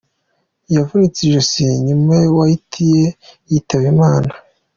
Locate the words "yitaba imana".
3.49-4.31